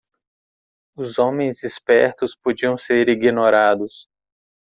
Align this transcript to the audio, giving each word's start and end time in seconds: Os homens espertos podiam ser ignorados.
Os 0.97 1.19
homens 1.19 1.61
espertos 1.63 2.35
podiam 2.35 2.75
ser 2.75 3.07
ignorados. 3.07 4.09